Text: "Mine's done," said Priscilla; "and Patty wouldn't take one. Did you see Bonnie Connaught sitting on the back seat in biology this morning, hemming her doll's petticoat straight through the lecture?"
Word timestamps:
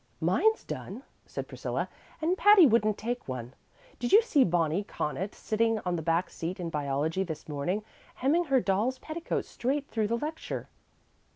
"Mine's 0.19 0.63
done," 0.63 1.03
said 1.27 1.47
Priscilla; 1.47 1.87
"and 2.23 2.35
Patty 2.35 2.65
wouldn't 2.65 2.97
take 2.97 3.27
one. 3.27 3.53
Did 3.99 4.11
you 4.11 4.23
see 4.23 4.43
Bonnie 4.43 4.83
Connaught 4.83 5.35
sitting 5.35 5.77
on 5.85 5.95
the 5.95 6.01
back 6.01 6.31
seat 6.31 6.59
in 6.59 6.71
biology 6.71 7.21
this 7.21 7.47
morning, 7.47 7.83
hemming 8.15 8.45
her 8.45 8.59
doll's 8.59 8.97
petticoat 8.97 9.45
straight 9.45 9.87
through 9.91 10.07
the 10.07 10.17
lecture?" 10.17 10.69